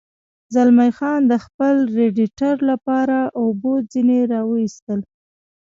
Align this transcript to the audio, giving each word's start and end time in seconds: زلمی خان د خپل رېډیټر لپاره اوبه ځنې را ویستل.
زلمی 0.53 0.91
خان 0.97 1.21
د 1.27 1.33
خپل 1.45 1.75
رېډیټر 1.97 2.55
لپاره 2.69 3.17
اوبه 3.41 3.73
ځنې 3.91 4.21
را 4.31 4.41
ویستل. 4.51 4.99